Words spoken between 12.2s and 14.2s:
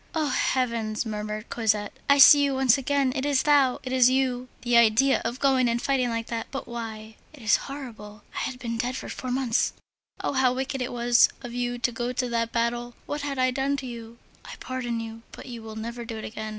that battle! What had I done to you?